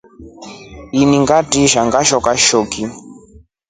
[1.01, 2.83] Ini ngatisha Ngashoka shoki.